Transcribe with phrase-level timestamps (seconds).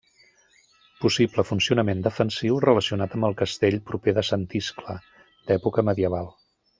[1.03, 4.97] Possible funcionament defensiu relacionat amb el castell proper de Sant Iscle,
[5.51, 6.33] d'època medieval.